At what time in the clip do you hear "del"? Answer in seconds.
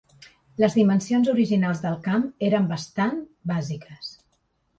1.83-1.99